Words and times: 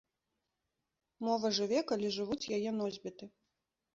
Мова 1.27 1.51
жыве, 1.57 1.79
калі 1.91 2.07
жывуць 2.17 2.49
яе 2.59 2.69
носьбіты. 2.81 3.25